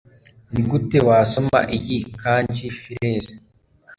[0.51, 3.25] Nigute wasoma iyi kanji FiRez